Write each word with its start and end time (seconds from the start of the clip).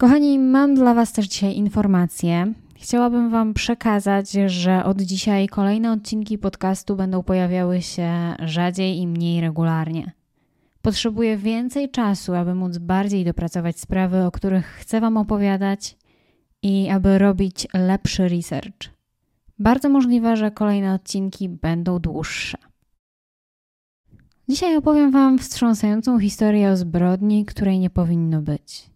Kochani, 0.00 0.38
mam 0.38 0.74
dla 0.74 0.94
Was 0.94 1.12
też 1.12 1.26
dzisiaj 1.26 1.54
informację. 1.54 2.54
Chciałabym 2.74 3.30
Wam 3.30 3.54
przekazać, 3.54 4.30
że 4.46 4.84
od 4.84 5.00
dzisiaj 5.00 5.48
kolejne 5.48 5.92
odcinki 5.92 6.38
podcastu 6.38 6.96
będą 6.96 7.22
pojawiały 7.22 7.82
się 7.82 8.34
rzadziej 8.38 8.98
i 8.98 9.06
mniej 9.06 9.40
regularnie. 9.40 10.12
Potrzebuję 10.82 11.36
więcej 11.36 11.90
czasu, 11.90 12.34
aby 12.34 12.54
móc 12.54 12.78
bardziej 12.78 13.24
dopracować 13.24 13.80
sprawy, 13.80 14.24
o 14.24 14.30
których 14.30 14.66
chcę 14.66 15.00
Wam 15.00 15.16
opowiadać 15.16 15.96
i 16.62 16.88
aby 16.90 17.18
robić 17.18 17.66
lepszy 17.74 18.28
research. 18.28 18.90
Bardzo 19.58 19.88
możliwe, 19.88 20.36
że 20.36 20.50
kolejne 20.50 20.94
odcinki 20.94 21.48
będą 21.48 21.98
dłuższe. 21.98 22.58
Dzisiaj 24.48 24.76
opowiem 24.76 25.10
Wam 25.10 25.38
wstrząsającą 25.38 26.18
historię 26.18 26.70
o 26.70 26.76
zbrodni, 26.76 27.44
której 27.44 27.78
nie 27.78 27.90
powinno 27.90 28.42
być 28.42 28.90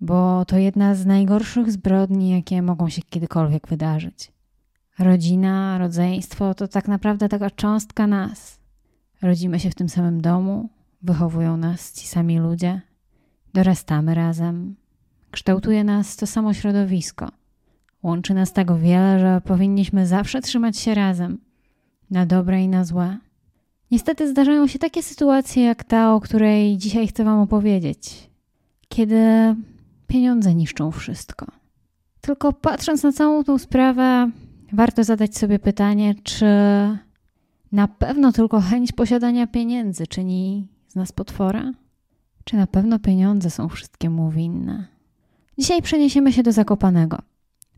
bo 0.00 0.44
to 0.44 0.58
jedna 0.58 0.94
z 0.94 1.06
najgorszych 1.06 1.72
zbrodni, 1.72 2.30
jakie 2.30 2.62
mogą 2.62 2.88
się 2.88 3.02
kiedykolwiek 3.02 3.68
wydarzyć. 3.68 4.32
Rodzina, 4.98 5.78
rodzeństwo 5.78 6.54
to 6.54 6.68
tak 6.68 6.88
naprawdę 6.88 7.28
taka 7.28 7.50
cząstka 7.50 8.06
nas. 8.06 8.58
Rodzimy 9.22 9.60
się 9.60 9.70
w 9.70 9.74
tym 9.74 9.88
samym 9.88 10.20
domu, 10.20 10.68
wychowują 11.02 11.56
nas 11.56 11.92
ci 11.92 12.08
sami 12.08 12.38
ludzie, 12.38 12.80
dorastamy 13.54 14.14
razem, 14.14 14.76
kształtuje 15.30 15.84
nas 15.84 16.16
to 16.16 16.26
samo 16.26 16.54
środowisko. 16.54 17.28
Łączy 18.02 18.34
nas 18.34 18.52
tak 18.52 18.78
wiele, 18.78 19.20
że 19.20 19.40
powinniśmy 19.40 20.06
zawsze 20.06 20.40
trzymać 20.40 20.78
się 20.78 20.94
razem, 20.94 21.38
na 22.10 22.26
dobre 22.26 22.62
i 22.62 22.68
na 22.68 22.84
złe. 22.84 23.18
Niestety 23.90 24.30
zdarzają 24.30 24.66
się 24.66 24.78
takie 24.78 25.02
sytuacje 25.02 25.64
jak 25.64 25.84
ta, 25.84 26.14
o 26.14 26.20
której 26.20 26.78
dzisiaj 26.78 27.06
chcę 27.06 27.24
Wam 27.24 27.40
opowiedzieć. 27.40 28.30
Kiedy 28.88 29.54
pieniądze 30.08 30.54
niszczą 30.54 30.90
wszystko. 30.90 31.46
Tylko 32.20 32.52
patrząc 32.52 33.02
na 33.02 33.12
całą 33.12 33.44
tą 33.44 33.58
sprawę, 33.58 34.30
warto 34.72 35.04
zadać 35.04 35.36
sobie 35.36 35.58
pytanie, 35.58 36.14
czy 36.22 36.46
na 37.72 37.88
pewno 37.88 38.32
tylko 38.32 38.60
chęć 38.60 38.92
posiadania 38.92 39.46
pieniędzy 39.46 40.06
czyni 40.06 40.68
z 40.88 40.94
nas 40.94 41.12
potwora? 41.12 41.72
Czy 42.44 42.56
na 42.56 42.66
pewno 42.66 42.98
pieniądze 42.98 43.50
są 43.50 43.68
wszystkiemu 43.68 44.30
winne? 44.30 44.86
Dzisiaj 45.58 45.82
przeniesiemy 45.82 46.32
się 46.32 46.42
do 46.42 46.52
Zakopanego, 46.52 47.18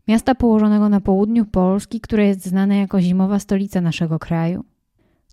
miasta 0.07 0.35
położonego 0.35 0.89
na 0.89 1.01
południu 1.01 1.45
Polski, 1.45 2.01
które 2.01 2.27
jest 2.27 2.45
znane 2.45 2.77
jako 2.77 3.01
zimowa 3.01 3.39
stolica 3.39 3.81
naszego 3.81 4.19
kraju. 4.19 4.63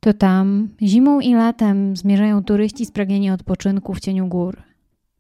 To 0.01 0.13
tam 0.13 0.69
zimą 0.83 1.21
i 1.21 1.35
latem 1.35 1.97
zmierzają 1.97 2.45
turyści 2.45 2.87
spragnieni 2.87 3.31
odpoczynku 3.31 3.95
w 3.95 4.01
cieniu 4.01 4.27
gór. 4.27 4.68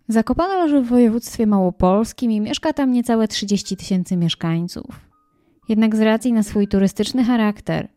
Zakopane 0.09 0.57
leży 0.57 0.83
w 0.83 0.89
województwie 0.89 1.47
małopolskim 1.47 2.33
i 2.33 2.41
mieszka 2.41 2.73
tam 2.73 2.93
niecałe 2.93 3.29
30 3.29 3.77
tysięcy 3.77 4.17
mieszkańców. 4.17 5.01
Jednak 5.69 5.97
z 5.97 6.01
racji 6.01 6.33
na 6.33 6.43
swój 6.43 6.69
turystyczny 6.69 7.25
charakter, 7.25 7.89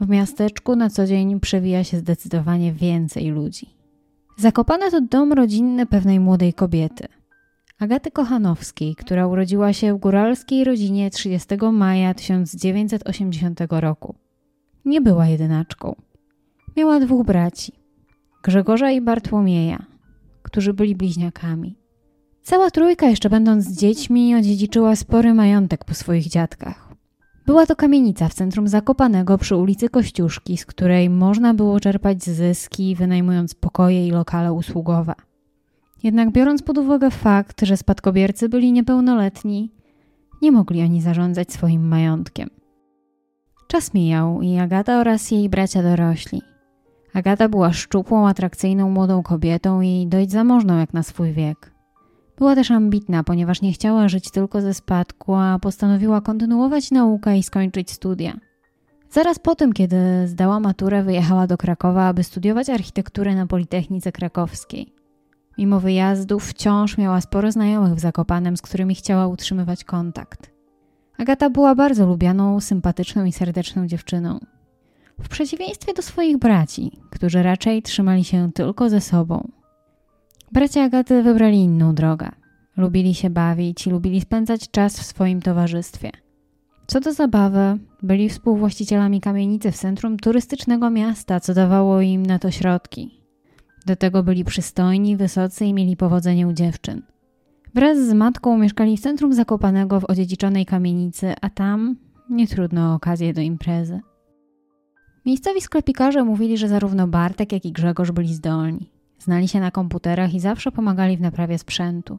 w 0.00 0.08
miasteczku 0.08 0.76
na 0.76 0.90
co 0.90 1.06
dzień 1.06 1.40
przewija 1.40 1.84
się 1.84 1.98
zdecydowanie 1.98 2.72
więcej 2.72 3.30
ludzi. 3.30 3.66
Zakopane 4.36 4.90
to 4.90 5.00
dom 5.00 5.32
rodzinny 5.32 5.86
pewnej 5.86 6.20
młodej 6.20 6.54
kobiety, 6.54 7.08
Agaty 7.78 8.10
Kochanowskiej, 8.10 8.94
która 8.96 9.26
urodziła 9.26 9.72
się 9.72 9.94
w 9.94 9.98
góralskiej 9.98 10.64
rodzinie 10.64 11.10
30 11.10 11.48
maja 11.72 12.14
1980 12.14 13.60
roku. 13.70 14.14
Nie 14.84 15.00
była 15.00 15.26
jedynaczką. 15.26 15.96
Miała 16.76 17.00
dwóch 17.00 17.26
braci, 17.26 17.72
Grzegorza 18.42 18.90
i 18.90 19.00
Bartłomieja– 19.00 19.84
którzy 20.48 20.74
byli 20.74 20.96
bliźniakami. 20.96 21.76
Cała 22.42 22.70
trójka, 22.70 23.06
jeszcze 23.06 23.30
będąc 23.30 23.68
dziećmi, 23.68 24.34
odziedziczyła 24.34 24.96
spory 24.96 25.34
majątek 25.34 25.84
po 25.84 25.94
swoich 25.94 26.28
dziadkach. 26.28 26.88
Była 27.46 27.66
to 27.66 27.76
kamienica 27.76 28.28
w 28.28 28.34
centrum 28.34 28.68
Zakopanego 28.68 29.38
przy 29.38 29.56
ulicy 29.56 29.88
Kościuszki, 29.88 30.56
z 30.56 30.66
której 30.66 31.10
można 31.10 31.54
było 31.54 31.80
czerpać 31.80 32.24
zyski, 32.24 32.94
wynajmując 32.94 33.54
pokoje 33.54 34.08
i 34.08 34.10
lokale 34.10 34.52
usługowe. 34.52 35.14
Jednak 36.02 36.32
biorąc 36.32 36.62
pod 36.62 36.78
uwagę 36.78 37.10
fakt, 37.10 37.62
że 37.62 37.76
spadkobiercy 37.76 38.48
byli 38.48 38.72
niepełnoletni, 38.72 39.72
nie 40.42 40.52
mogli 40.52 40.82
oni 40.82 41.02
zarządzać 41.02 41.52
swoim 41.52 41.88
majątkiem. 41.88 42.48
Czas 43.68 43.94
mijał 43.94 44.42
i 44.42 44.58
Agata 44.58 45.00
oraz 45.00 45.30
jej 45.30 45.48
bracia 45.48 45.82
dorośli. 45.82 46.42
Agata 47.14 47.48
była 47.48 47.72
szczupłą, 47.72 48.28
atrakcyjną 48.28 48.90
młodą 48.90 49.22
kobietą 49.22 49.80
i 49.80 50.06
dość 50.06 50.30
zamożną 50.30 50.78
jak 50.78 50.94
na 50.94 51.02
swój 51.02 51.32
wiek. 51.32 51.72
Była 52.38 52.54
też 52.54 52.70
ambitna, 52.70 53.24
ponieważ 53.24 53.62
nie 53.62 53.72
chciała 53.72 54.08
żyć 54.08 54.30
tylko 54.30 54.60
ze 54.60 54.74
spadku, 54.74 55.34
a 55.34 55.58
postanowiła 55.58 56.20
kontynuować 56.20 56.90
naukę 56.90 57.38
i 57.38 57.42
skończyć 57.42 57.90
studia. 57.90 58.36
Zaraz 59.10 59.38
po 59.38 59.54
tym, 59.54 59.72
kiedy 59.72 59.96
zdała 60.28 60.60
maturę, 60.60 61.02
wyjechała 61.02 61.46
do 61.46 61.56
Krakowa, 61.56 62.06
aby 62.06 62.24
studiować 62.24 62.70
architekturę 62.70 63.34
na 63.34 63.46
Politechnice 63.46 64.12
Krakowskiej. 64.12 64.92
Mimo 65.58 65.80
wyjazdów 65.80 66.44
wciąż 66.44 66.98
miała 66.98 67.20
sporo 67.20 67.52
znajomych 67.52 67.94
w 67.94 68.00
Zakopanem, 68.00 68.56
z 68.56 68.62
którymi 68.62 68.94
chciała 68.94 69.26
utrzymywać 69.26 69.84
kontakt. 69.84 70.50
Agata 71.18 71.50
była 71.50 71.74
bardzo 71.74 72.06
lubianą, 72.06 72.60
sympatyczną 72.60 73.24
i 73.24 73.32
serdeczną 73.32 73.86
dziewczyną. 73.86 74.38
W 75.22 75.28
przeciwieństwie 75.28 75.94
do 75.94 76.02
swoich 76.02 76.38
braci, 76.38 76.92
którzy 77.10 77.42
raczej 77.42 77.82
trzymali 77.82 78.24
się 78.24 78.52
tylko 78.54 78.90
ze 78.90 79.00
sobą. 79.00 79.48
Bracia 80.52 80.82
Agaty 80.82 81.22
wybrali 81.22 81.58
inną 81.58 81.94
drogę. 81.94 82.28
Lubili 82.76 83.14
się 83.14 83.30
bawić 83.30 83.86
i 83.86 83.90
lubili 83.90 84.20
spędzać 84.20 84.70
czas 84.70 85.00
w 85.00 85.04
swoim 85.04 85.42
towarzystwie. 85.42 86.10
Co 86.86 87.00
do 87.00 87.12
zabawy, 87.12 87.78
byli 88.02 88.28
współwłaścicielami 88.28 89.20
kamienicy 89.20 89.72
w 89.72 89.76
centrum 89.76 90.16
turystycznego 90.16 90.90
miasta, 90.90 91.40
co 91.40 91.54
dawało 91.54 92.00
im 92.00 92.26
na 92.26 92.38
to 92.38 92.50
środki. 92.50 93.20
Do 93.86 93.96
tego 93.96 94.22
byli 94.22 94.44
przystojni, 94.44 95.16
wysocy 95.16 95.64
i 95.64 95.74
mieli 95.74 95.96
powodzenie 95.96 96.48
u 96.48 96.52
dziewczyn. 96.52 97.02
Wraz 97.74 97.98
z 97.98 98.12
matką 98.12 98.58
mieszkali 98.58 98.96
w 98.96 99.00
centrum 99.00 99.32
Zakopanego 99.32 100.00
w 100.00 100.04
odziedziczonej 100.04 100.66
kamienicy, 100.66 101.34
a 101.40 101.50
tam 101.50 101.96
nie 102.30 102.46
trudno 102.46 102.92
o 102.92 102.94
okazję 102.94 103.34
do 103.34 103.40
imprezy. 103.40 104.00
Miejscowi 105.28 105.60
sklepikarze 105.60 106.24
mówili, 106.24 106.58
że 106.58 106.68
zarówno 106.68 107.08
Bartek, 107.08 107.52
jak 107.52 107.64
i 107.64 107.72
Grzegorz 107.72 108.10
byli 108.10 108.34
zdolni. 108.34 108.90
Znali 109.18 109.48
się 109.48 109.60
na 109.60 109.70
komputerach 109.70 110.34
i 110.34 110.40
zawsze 110.40 110.72
pomagali 110.72 111.16
w 111.16 111.20
naprawie 111.20 111.58
sprzętu. 111.58 112.18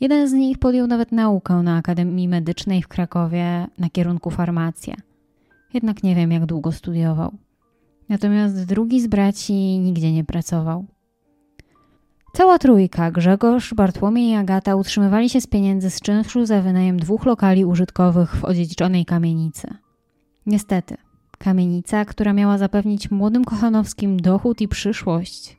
Jeden 0.00 0.28
z 0.28 0.32
nich 0.32 0.58
podjął 0.58 0.86
nawet 0.86 1.12
naukę 1.12 1.54
na 1.54 1.76
Akademii 1.76 2.28
Medycznej 2.28 2.82
w 2.82 2.88
Krakowie 2.88 3.66
na 3.78 3.90
kierunku 3.90 4.30
farmacja. 4.30 4.94
Jednak 5.74 6.02
nie 6.02 6.14
wiem, 6.14 6.32
jak 6.32 6.46
długo 6.46 6.72
studiował. 6.72 7.32
Natomiast 8.08 8.66
drugi 8.66 9.00
z 9.00 9.06
braci 9.06 9.78
nigdzie 9.78 10.12
nie 10.12 10.24
pracował. 10.24 10.84
Cała 12.32 12.58
trójka, 12.58 13.10
Grzegorz, 13.10 13.74
Bartłomiej 13.74 14.30
i 14.30 14.34
Agata, 14.34 14.76
utrzymywali 14.76 15.30
się 15.30 15.40
z 15.40 15.46
pieniędzy 15.46 15.90
z 15.90 16.00
czynszu 16.00 16.46
za 16.46 16.62
wynajem 16.62 17.00
dwóch 17.00 17.26
lokali 17.26 17.64
użytkowych 17.64 18.36
w 18.36 18.44
odziedziczonej 18.44 19.04
kamienicy. 19.04 19.68
Niestety, 20.46 20.96
Kamienica, 21.38 22.04
która 22.04 22.32
miała 22.32 22.58
zapewnić 22.58 23.10
młodym 23.10 23.44
Kochanowskim 23.44 24.20
dochód 24.20 24.60
i 24.60 24.68
przyszłość, 24.68 25.58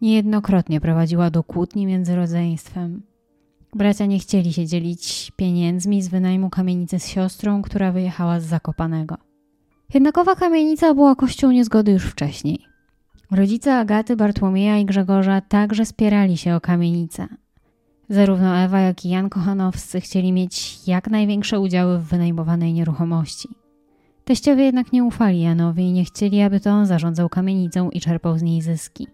niejednokrotnie 0.00 0.80
prowadziła 0.80 1.30
do 1.30 1.44
kłótni 1.44 1.86
między 1.86 2.16
rodzeństwem. 2.16 3.02
Bracia 3.74 4.06
nie 4.06 4.18
chcieli 4.18 4.52
się 4.52 4.66
dzielić 4.66 5.32
pieniędzmi 5.36 6.02
z 6.02 6.08
wynajmu 6.08 6.50
kamienicy 6.50 6.98
z 6.98 7.06
siostrą, 7.06 7.62
która 7.62 7.92
wyjechała 7.92 8.40
z 8.40 8.44
Zakopanego. 8.44 9.16
Jednakowa 9.94 10.34
kamienica 10.34 10.94
była 10.94 11.14
kością 11.14 11.50
niezgody 11.50 11.92
już 11.92 12.04
wcześniej. 12.04 12.58
Rodzice 13.30 13.76
Agaty, 13.76 14.16
Bartłomieja 14.16 14.78
i 14.78 14.84
Grzegorza 14.84 15.40
także 15.40 15.86
spierali 15.86 16.36
się 16.36 16.54
o 16.54 16.60
kamienicę. 16.60 17.26
Zarówno 18.08 18.56
Ewa, 18.56 18.80
jak 18.80 19.04
i 19.04 19.08
Jan 19.08 19.28
Kochanowscy 19.28 20.00
chcieli 20.00 20.32
mieć 20.32 20.78
jak 20.86 21.10
największe 21.10 21.60
udziały 21.60 21.98
w 21.98 22.04
wynajmowanej 22.04 22.72
nieruchomości. 22.72 23.48
Teściowie 24.28 24.64
jednak 24.64 24.92
nie 24.92 25.04
ufali 25.04 25.40
Janowi 25.40 25.82
i 25.82 25.92
nie 25.92 26.04
chcieli, 26.04 26.42
aby 26.42 26.60
to 26.60 26.70
on 26.70 26.86
zarządzał 26.86 27.28
kamienicą 27.28 27.90
i 27.90 28.00
czerpał 28.00 28.38
z 28.38 28.42
niej 28.42 28.62
zyski. 28.62 29.06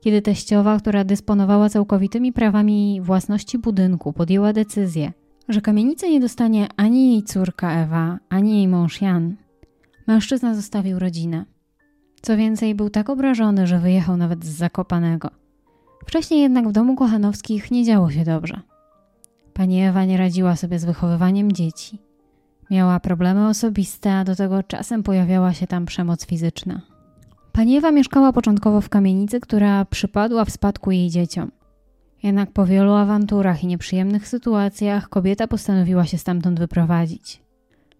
Kiedy 0.00 0.22
teściowa, 0.22 0.78
która 0.78 1.04
dysponowała 1.04 1.68
całkowitymi 1.68 2.32
prawami 2.32 3.00
własności 3.02 3.58
budynku, 3.58 4.12
podjęła 4.12 4.52
decyzję, 4.52 5.12
że 5.48 5.60
kamienicy 5.60 6.10
nie 6.10 6.20
dostanie 6.20 6.68
ani 6.76 7.12
jej 7.12 7.22
córka 7.22 7.72
Ewa, 7.72 8.18
ani 8.28 8.56
jej 8.56 8.68
mąż 8.68 9.00
Jan. 9.00 9.36
Mężczyzna 10.06 10.54
zostawił 10.54 10.98
rodzinę. 10.98 11.44
Co 12.22 12.36
więcej, 12.36 12.74
był 12.74 12.90
tak 12.90 13.10
obrażony, 13.10 13.66
że 13.66 13.78
wyjechał 13.78 14.16
nawet 14.16 14.44
z 14.44 14.48
Zakopanego. 14.48 15.28
Wcześniej 16.06 16.40
jednak 16.40 16.68
w 16.68 16.72
domu 16.72 16.96
Kochanowskich 16.96 17.70
nie 17.70 17.84
działo 17.84 18.10
się 18.10 18.24
dobrze. 18.24 18.60
Pani 19.54 19.82
Ewa 19.82 20.04
nie 20.04 20.16
radziła 20.16 20.56
sobie 20.56 20.78
z 20.78 20.84
wychowywaniem 20.84 21.52
dzieci. 21.52 21.98
Miała 22.70 23.00
problemy 23.00 23.48
osobiste, 23.48 24.14
a 24.14 24.24
do 24.24 24.36
tego 24.36 24.62
czasem 24.62 25.02
pojawiała 25.02 25.52
się 25.52 25.66
tam 25.66 25.86
przemoc 25.86 26.26
fizyczna. 26.26 26.80
Pani 27.52 27.76
Ewa 27.76 27.90
mieszkała 27.90 28.32
początkowo 28.32 28.80
w 28.80 28.88
kamienicy, 28.88 29.40
która 29.40 29.84
przypadła 29.84 30.44
w 30.44 30.50
spadku 30.50 30.90
jej 30.90 31.10
dzieciom. 31.10 31.50
Jednak 32.22 32.52
po 32.52 32.66
wielu 32.66 32.92
awanturach 32.92 33.64
i 33.64 33.66
nieprzyjemnych 33.66 34.28
sytuacjach 34.28 35.08
kobieta 35.08 35.48
postanowiła 35.48 36.04
się 36.04 36.18
stamtąd 36.18 36.58
wyprowadzić. 36.58 37.42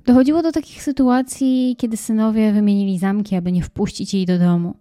Dochodziło 0.06 0.42
do 0.42 0.52
takich 0.52 0.82
sytuacji, 0.82 1.76
kiedy 1.78 1.96
synowie 1.96 2.52
wymienili 2.52 2.98
zamki, 2.98 3.36
aby 3.36 3.52
nie 3.52 3.62
wpuścić 3.62 4.14
jej 4.14 4.26
do 4.26 4.38
domu. 4.38 4.74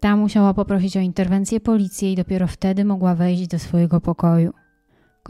Ta 0.00 0.16
musiała 0.16 0.54
poprosić 0.54 0.96
o 0.96 1.00
interwencję 1.00 1.60
policji 1.60 2.12
i 2.12 2.16
dopiero 2.16 2.46
wtedy 2.46 2.84
mogła 2.84 3.14
wejść 3.14 3.46
do 3.46 3.58
swojego 3.58 4.00
pokoju. 4.00 4.52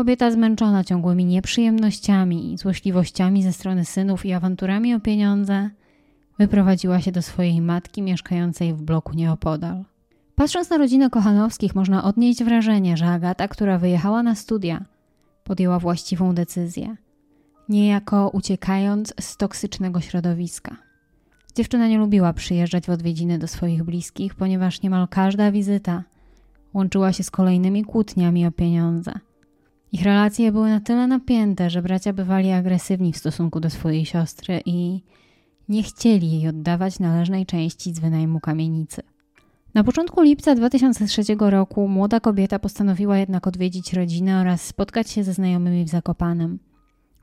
Kobieta 0.01 0.31
zmęczona 0.31 0.85
ciągłymi 0.85 1.25
nieprzyjemnościami 1.25 2.53
i 2.53 2.59
złośliwościami 2.59 3.43
ze 3.43 3.53
strony 3.53 3.85
synów 3.85 4.27
i 4.27 4.33
awanturami 4.33 4.95
o 4.95 5.01
pieniądze, 5.01 5.71
wyprowadziła 6.39 7.01
się 7.01 7.13
do 7.13 7.23
swojej 7.23 7.61
matki 7.61 8.03
mieszkającej 8.03 8.75
w 8.75 8.83
bloku 8.83 9.13
nieopodal. 9.15 9.85
Patrząc 10.35 10.71
na 10.71 10.79
rodzinę 10.79 11.11
Kochanowskich, 11.11 11.75
można 11.75 12.05
odnieść 12.05 12.45
wrażenie, 12.45 12.97
że 12.97 13.07
Agata, 13.07 13.49
która 13.49 13.79
wyjechała 13.79 14.23
na 14.23 14.35
studia, 14.35 14.85
podjęła 15.45 15.79
właściwą 15.79 16.35
decyzję, 16.35 16.97
niejako 17.69 18.29
uciekając 18.29 19.15
z 19.21 19.37
toksycznego 19.37 20.01
środowiska. 20.01 20.77
Dziewczyna 21.57 21.89
nie 21.89 21.99
lubiła 21.99 22.33
przyjeżdżać 22.33 22.87
w 22.87 22.91
odwiedziny 22.91 23.39
do 23.39 23.49
swoich 23.49 23.85
bliskich, 23.85 24.35
ponieważ 24.35 24.83
niemal 24.83 25.09
każda 25.09 25.53
wizyta 25.53 26.05
łączyła 26.75 27.13
się 27.13 27.23
z 27.23 27.31
kolejnymi 27.31 27.85
kłótniami 27.85 28.47
o 28.47 28.53
pieniądze. 28.53 29.13
Ich 29.93 30.03
relacje 30.03 30.53
były 30.53 30.71
na 30.71 30.81
tyle 30.81 31.07
napięte, 31.07 31.71
że 31.71 31.83
bracia 31.83 32.13
bywali 32.13 32.51
agresywni 32.51 33.13
w 33.13 33.17
stosunku 33.17 33.61
do 33.61 33.71
swojej 33.71 34.07
siostry 34.07 34.61
i 34.67 35.01
nie 35.69 35.83
chcieli 35.83 36.33
jej 36.33 36.49
oddawać 36.49 36.99
należnej 36.99 37.47
części 37.47 37.95
z 37.95 37.99
wynajmu 37.99 38.41
kamienicy. 38.41 39.03
Na 39.75 39.85
początku 39.85 40.23
lipca 40.23 40.55
2003 40.55 41.23
roku 41.41 41.89
młoda 41.89 42.21
kobieta 42.21 42.59
postanowiła 42.59 43.19
jednak 43.19 43.47
odwiedzić 43.47 43.93
rodzinę 43.93 44.41
oraz 44.41 44.63
spotkać 44.63 45.11
się 45.11 45.25
ze 45.25 45.33
znajomymi 45.33 45.85
w 45.85 45.89
Zakopanem. 45.89 46.59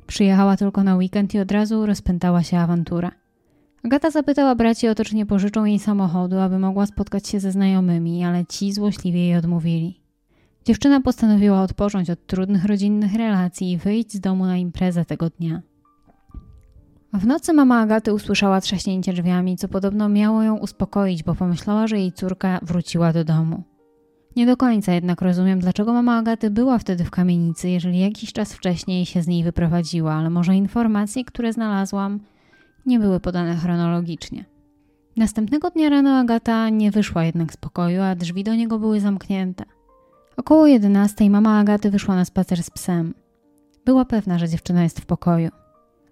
Przyjechała 0.08 0.58
tylko 0.58 0.84
na 0.84 0.96
weekend 0.96 1.34
i 1.34 1.40
od 1.40 1.52
razu 1.52 1.86
rozpętała 1.86 2.44
się 2.44 2.60
awantura. 2.60 3.12
Agata 3.84 4.12
zapytała 4.12 4.56
braci 4.56 4.88
o 4.88 4.96
to, 4.96 5.06
czy 5.06 5.16
nie 5.16 5.26
pożyczą 5.26 5.66
jej 5.66 5.80
samochodu, 5.80 6.40
aby 6.40 6.60
mogła 6.60 6.86
spotkać 6.86 7.28
się 7.28 7.40
ze 7.40 7.52
znajomymi, 7.52 8.24
ale 8.24 8.46
ci 8.46 8.74
złośliwie 8.74 9.20
jej 9.20 9.38
odmówili. 9.38 10.07
Dziewczyna 10.68 11.02
postanowiła 11.02 11.62
odpocząć 11.62 12.10
od 12.10 12.26
trudnych 12.26 12.66
rodzinnych 12.66 13.14
relacji 13.14 13.72
i 13.72 13.78
wyjść 13.78 14.14
z 14.14 14.20
domu 14.20 14.46
na 14.46 14.58
imprezę 14.58 15.06
tego 15.06 15.30
dnia. 15.30 15.62
W 17.14 17.28
nocy 17.28 17.54
mama 17.54 17.82
Agaty 17.82 18.14
usłyszała 18.14 18.62
trzaśnięcie 18.62 19.14
drzwiami, 19.14 19.58
co 19.58 19.68
podobno 19.68 20.10
miało 20.10 20.44
ją 20.44 20.58
uspokoić, 20.58 21.24
bo 21.24 21.36
pomyślała, 21.36 21.88
że 21.88 22.00
jej 22.00 22.12
córka 22.12 22.60
wróciła 22.62 23.14
do 23.14 23.24
domu. 23.24 23.64
Nie 24.36 24.46
do 24.46 24.58
końca 24.58 24.94
jednak 24.94 25.22
rozumiem, 25.22 25.60
dlaczego 25.60 25.94
mama 25.94 26.18
Agaty 26.18 26.50
była 26.50 26.80
wtedy 26.80 27.04
w 27.04 27.12
kamienicy, 27.12 27.70
jeżeli 27.70 28.00
jakiś 28.00 28.34
czas 28.34 28.54
wcześniej 28.54 29.06
się 29.06 29.22
z 29.22 29.28
niej 29.28 29.44
wyprowadziła, 29.44 30.14
ale 30.14 30.30
może 30.30 30.56
informacje, 30.56 31.26
które 31.26 31.54
znalazłam, 31.54 32.20
nie 32.86 33.00
były 33.00 33.20
podane 33.20 33.56
chronologicznie. 33.56 34.46
Następnego 35.18 35.70
dnia 35.70 35.90
rano 35.90 36.20
Agata 36.20 36.70
nie 36.70 36.92
wyszła 36.92 37.24
jednak 37.24 37.54
z 37.54 37.58
pokoju, 37.58 38.02
a 38.02 38.16
drzwi 38.16 38.44
do 38.44 38.56
niego 38.56 38.80
były 38.80 39.00
zamknięte. 39.00 39.77
Około 40.38 40.68
11 40.68 41.30
mama 41.30 41.60
Agaty 41.60 41.92
wyszła 41.92 42.16
na 42.16 42.26
spacer 42.26 42.64
z 42.64 42.70
psem. 42.70 43.14
Była 43.86 44.06
pewna, 44.06 44.40
że 44.40 44.50
dziewczyna 44.50 44.84
jest 44.84 45.00
w 45.00 45.06
pokoju. 45.06 45.50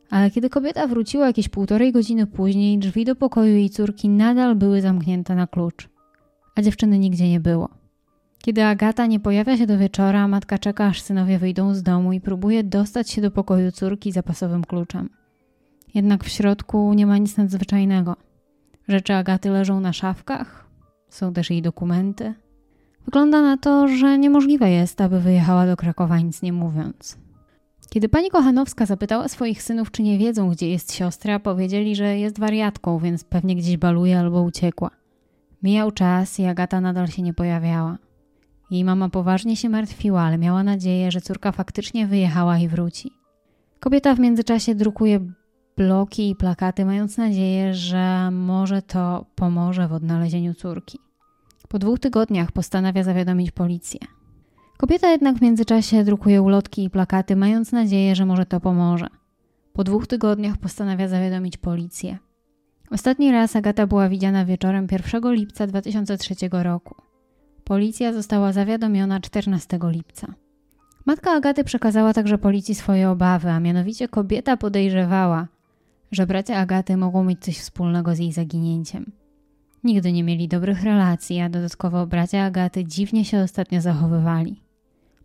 Ale 0.09 0.31
kiedy 0.31 0.49
kobieta 0.49 0.87
wróciła 0.87 1.27
jakieś 1.27 1.49
półtorej 1.49 1.91
godziny 1.91 2.27
później, 2.27 2.79
drzwi 2.79 3.05
do 3.05 3.15
pokoju 3.15 3.55
jej 3.55 3.69
córki 3.69 4.09
nadal 4.09 4.55
były 4.55 4.81
zamknięte 4.81 5.35
na 5.35 5.47
klucz, 5.47 5.89
a 6.55 6.61
dziewczyny 6.61 6.99
nigdzie 6.99 7.29
nie 7.29 7.39
było. 7.39 7.69
Kiedy 8.37 8.63
Agata 8.63 9.05
nie 9.05 9.19
pojawia 9.19 9.57
się 9.57 9.67
do 9.67 9.77
wieczora, 9.77 10.27
matka 10.27 10.57
czeka, 10.57 10.85
aż 10.85 11.01
synowie 11.01 11.39
wyjdą 11.39 11.73
z 11.73 11.83
domu 11.83 12.13
i 12.13 12.21
próbuje 12.21 12.63
dostać 12.63 13.09
się 13.09 13.21
do 13.21 13.31
pokoju 13.31 13.71
córki 13.71 14.11
zapasowym 14.11 14.63
kluczem. 14.63 15.09
Jednak 15.93 16.23
w 16.23 16.29
środku 16.29 16.93
nie 16.93 17.05
ma 17.05 17.17
nic 17.17 17.37
nadzwyczajnego. 17.37 18.15
Rzeczy 18.87 19.13
Agaty 19.13 19.49
leżą 19.49 19.79
na 19.79 19.93
szafkach, 19.93 20.67
są 21.09 21.33
też 21.33 21.49
jej 21.49 21.61
dokumenty. 21.61 22.33
Wygląda 23.05 23.41
na 23.41 23.57
to, 23.57 23.87
że 23.87 24.17
niemożliwe 24.17 24.71
jest, 24.71 25.01
aby 25.01 25.19
wyjechała 25.19 25.65
do 25.65 25.77
Krakowa 25.77 26.19
nic 26.19 26.41
nie 26.41 26.53
mówiąc. 26.53 27.17
Kiedy 27.89 28.09
pani 28.09 28.29
Kochanowska 28.29 28.85
zapytała 28.85 29.27
swoich 29.27 29.63
synów, 29.63 29.91
czy 29.91 30.03
nie 30.03 30.17
wiedzą, 30.17 30.49
gdzie 30.49 30.69
jest 30.69 30.93
siostra, 30.93 31.39
powiedzieli, 31.39 31.95
że 31.95 32.17
jest 32.17 32.39
wariatką, 32.39 32.99
więc 32.99 33.23
pewnie 33.23 33.55
gdzieś 33.55 33.77
baluje 33.77 34.19
albo 34.19 34.41
uciekła. 34.41 34.89
Mijał 35.63 35.91
czas 35.91 36.39
i 36.39 36.45
Agata 36.45 36.81
nadal 36.81 37.07
się 37.07 37.21
nie 37.21 37.33
pojawiała. 37.33 37.97
Jej 38.71 38.83
mama 38.83 39.09
poważnie 39.09 39.55
się 39.55 39.69
martwiła, 39.69 40.21
ale 40.21 40.37
miała 40.37 40.63
nadzieję, 40.63 41.11
że 41.11 41.21
córka 41.21 41.51
faktycznie 41.51 42.07
wyjechała 42.07 42.57
i 42.57 42.67
wróci. 42.67 43.11
Kobieta 43.79 44.15
w 44.15 44.19
międzyczasie 44.19 44.75
drukuje 44.75 45.19
bloki 45.77 46.29
i 46.29 46.35
plakaty, 46.35 46.85
mając 46.85 47.17
nadzieję, 47.17 47.73
że 47.73 48.31
może 48.31 48.81
to 48.81 49.25
pomoże 49.35 49.87
w 49.87 49.93
odnalezieniu 49.93 50.53
córki. 50.53 50.99
Po 51.67 51.79
dwóch 51.79 51.99
tygodniach 51.99 52.51
postanawia 52.51 53.03
zawiadomić 53.03 53.51
policję. 53.51 53.99
Kobieta 54.77 55.11
jednak 55.11 55.37
w 55.37 55.41
międzyczasie 55.41 56.03
drukuje 56.03 56.41
ulotki 56.41 56.83
i 56.83 56.89
plakaty, 56.89 57.35
mając 57.35 57.71
nadzieję, 57.71 58.15
że 58.15 58.25
może 58.25 58.45
to 58.45 58.59
pomoże. 58.59 59.07
Po 59.73 59.83
dwóch 59.83 60.07
tygodniach 60.07 60.57
postanawia 60.57 61.07
zawiadomić 61.07 61.57
policję. 61.57 62.17
Ostatni 62.91 63.31
raz 63.31 63.55
Agata 63.55 63.87
była 63.87 64.09
widziana 64.09 64.45
wieczorem 64.45 64.87
1 64.91 65.33
lipca 65.33 65.67
2003 65.67 66.35
roku. 66.51 66.95
Policja 67.63 68.13
została 68.13 68.51
zawiadomiona 68.51 69.19
14 69.19 69.79
lipca. 69.83 70.33
Matka 71.05 71.31
Agaty 71.31 71.63
przekazała 71.63 72.13
także 72.13 72.37
policji 72.37 72.75
swoje 72.75 73.09
obawy, 73.09 73.49
a 73.49 73.59
mianowicie 73.59 74.07
kobieta 74.07 74.57
podejrzewała, 74.57 75.47
że 76.11 76.27
bracia 76.27 76.57
Agaty 76.57 76.97
mogą 76.97 77.23
mieć 77.23 77.39
coś 77.39 77.59
wspólnego 77.59 78.15
z 78.15 78.19
jej 78.19 78.31
zaginięciem. 78.31 79.11
Nigdy 79.85 80.11
nie 80.11 80.23
mieli 80.23 80.47
dobrych 80.47 80.83
relacji, 80.83 81.39
a 81.39 81.49
dodatkowo 81.49 82.07
bracia 82.07 82.43
Agaty 82.43 82.85
dziwnie 82.85 83.25
się 83.25 83.39
ostatnio 83.39 83.81
zachowywali. 83.81 84.61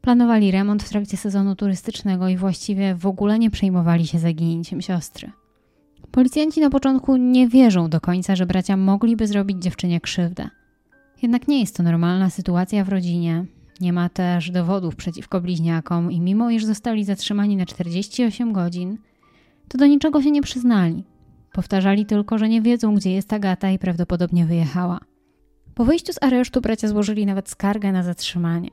Planowali 0.00 0.50
remont 0.50 0.82
w 0.82 0.88
trakcie 0.88 1.16
sezonu 1.16 1.56
turystycznego 1.56 2.28
i 2.28 2.36
właściwie 2.36 2.94
w 2.94 3.06
ogóle 3.06 3.38
nie 3.38 3.50
przejmowali 3.50 4.06
się 4.06 4.18
zaginięciem 4.18 4.80
siostry. 4.82 5.30
Policjanci 6.10 6.60
na 6.60 6.70
początku 6.70 7.16
nie 7.16 7.48
wierzą 7.48 7.90
do 7.90 8.00
końca, 8.00 8.36
że 8.36 8.46
bracia 8.46 8.76
mogliby 8.76 9.26
zrobić 9.26 9.62
dziewczynie 9.62 10.00
krzywdę. 10.00 10.48
Jednak 11.22 11.48
nie 11.48 11.60
jest 11.60 11.76
to 11.76 11.82
normalna 11.82 12.30
sytuacja 12.30 12.84
w 12.84 12.88
rodzinie. 12.88 13.44
Nie 13.80 13.92
ma 13.92 14.08
też 14.08 14.50
dowodów 14.50 14.96
przeciwko 14.96 15.40
bliźniakom 15.40 16.12
i 16.12 16.20
mimo 16.20 16.50
iż 16.50 16.64
zostali 16.64 17.04
zatrzymani 17.04 17.56
na 17.56 17.66
48 17.66 18.52
godzin, 18.52 18.98
to 19.68 19.78
do 19.78 19.86
niczego 19.86 20.22
się 20.22 20.30
nie 20.30 20.42
przyznali. 20.42 21.04
Powtarzali 21.52 22.06
tylko, 22.06 22.38
że 22.38 22.48
nie 22.48 22.62
wiedzą, 22.62 22.94
gdzie 22.94 23.12
jest 23.12 23.32
Agata 23.32 23.70
i 23.70 23.78
prawdopodobnie 23.78 24.46
wyjechała. 24.46 25.00
Po 25.74 25.84
wyjściu 25.84 26.12
z 26.12 26.22
aresztu 26.22 26.60
bracia 26.60 26.88
złożyli 26.88 27.26
nawet 27.26 27.48
skargę 27.48 27.92
na 27.92 28.02
zatrzymanie. 28.02 28.70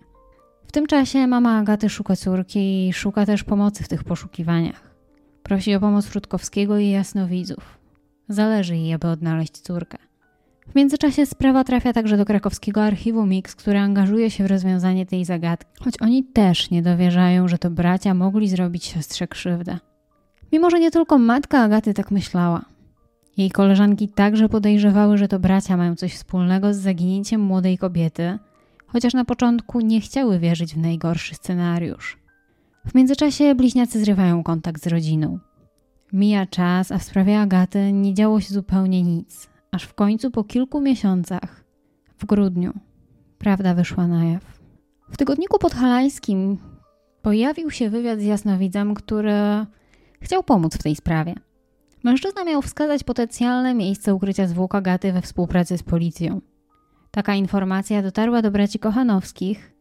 W 0.67 0.71
tym 0.71 0.87
czasie 0.87 1.27
mama 1.27 1.57
Agaty 1.57 1.89
szuka 1.89 2.15
córki 2.15 2.87
i 2.87 2.93
szuka 2.93 3.25
też 3.25 3.43
pomocy 3.43 3.83
w 3.83 3.87
tych 3.87 4.03
poszukiwaniach. 4.03 4.95
Prosi 5.43 5.75
o 5.75 5.79
pomoc 5.79 6.11
Rutkowskiego 6.11 6.77
i 6.77 6.89
jasnowidzów. 6.89 7.77
Zależy 8.29 8.75
jej, 8.77 8.93
aby 8.93 9.07
odnaleźć 9.07 9.57
córkę. 9.57 9.97
W 10.71 10.75
międzyczasie 10.75 11.25
sprawa 11.25 11.63
trafia 11.63 11.93
także 11.93 12.17
do 12.17 12.25
krakowskiego 12.25 12.83
archiwum 12.83 13.29
Mix, 13.29 13.55
które 13.55 13.81
angażuje 13.81 14.31
się 14.31 14.43
w 14.43 14.47
rozwiązanie 14.47 15.05
tej 15.05 15.25
zagadki, 15.25 15.71
choć 15.83 16.01
oni 16.01 16.23
też 16.23 16.69
nie 16.69 16.81
dowierzają, 16.81 17.47
że 17.47 17.57
to 17.57 17.69
bracia 17.69 18.13
mogli 18.13 18.49
zrobić 18.49 18.85
siostrze 18.85 19.27
krzywdę. 19.27 19.77
Mimo, 20.51 20.69
że 20.69 20.79
nie 20.79 20.91
tylko 20.91 21.17
matka 21.17 21.61
Agaty 21.61 21.93
tak 21.93 22.11
myślała. 22.11 22.65
Jej 23.37 23.51
koleżanki 23.51 24.07
także 24.07 24.49
podejrzewały, 24.49 25.17
że 25.17 25.27
to 25.27 25.39
bracia 25.39 25.77
mają 25.77 25.95
coś 25.95 26.13
wspólnego 26.13 26.73
z 26.73 26.77
zaginięciem 26.77 27.41
młodej 27.41 27.77
kobiety, 27.77 28.39
chociaż 28.87 29.13
na 29.13 29.25
początku 29.25 29.79
nie 29.79 30.01
chciały 30.01 30.39
wierzyć 30.39 30.73
w 30.73 30.77
najgorszy 30.77 31.35
scenariusz. 31.35 32.17
W 32.87 32.95
międzyczasie 32.95 33.55
bliźniacy 33.55 33.99
zrywają 33.99 34.43
kontakt 34.43 34.83
z 34.83 34.87
rodziną. 34.87 35.39
Mija 36.13 36.45
czas, 36.45 36.91
a 36.91 36.97
w 36.97 37.03
sprawie 37.03 37.39
Agaty 37.39 37.91
nie 37.91 38.13
działo 38.13 38.41
się 38.41 38.53
zupełnie 38.53 39.03
nic, 39.03 39.49
aż 39.71 39.83
w 39.83 39.93
końcu 39.93 40.31
po 40.31 40.43
kilku 40.43 40.81
miesiącach, 40.81 41.63
w 42.17 42.25
grudniu, 42.25 42.73
prawda 43.37 43.73
wyszła 43.73 44.07
na 44.07 44.25
jaw. 44.25 44.59
W 45.09 45.17
tygodniku 45.17 45.59
podhalańskim 45.59 46.57
Pojawił 47.21 47.71
się 47.71 47.89
wywiad 47.89 48.19
z 48.19 48.23
jasnowidzem, 48.23 48.93
który 48.93 49.33
chciał 50.19 50.43
pomóc 50.43 50.77
w 50.77 50.83
tej 50.83 50.95
sprawie. 50.95 51.35
Mężczyzna 52.03 52.43
miał 52.43 52.61
wskazać 52.61 53.03
potencjalne 53.03 53.73
miejsce 53.73 54.15
ukrycia 54.15 54.47
zwłok 54.47 54.75
Agaty 54.75 55.13
we 55.13 55.21
współpracy 55.21 55.77
z 55.77 55.83
policją. 55.83 56.41
Taka 57.11 57.35
informacja 57.35 58.01
dotarła 58.01 58.41
do 58.41 58.51
braci 58.51 58.79
Kochanowskich 58.79 59.73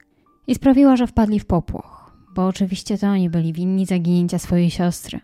i 0.47 0.55
sprawiła, 0.55 0.97
że 0.97 1.07
wpadli 1.07 1.40
w 1.40 1.47
popłoch, 1.47 2.12
bo 2.35 2.47
oczywiście 2.47 2.99
to 2.99 3.07
oni 3.07 3.31
byli 3.31 3.52
winni 3.52 3.87
zaginięcia 3.87 4.38
swojej 4.38 4.71
siostry. 4.71 5.21